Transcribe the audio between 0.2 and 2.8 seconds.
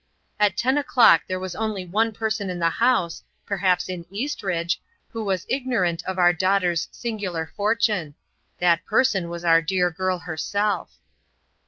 At ten o'clock there was only one person in the